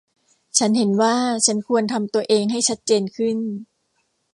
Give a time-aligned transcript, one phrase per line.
[0.57, 1.15] ฉันเห็นว่า
[1.45, 3.37] ฉันควรทำตัวเองให้ชัดเจนขึ้น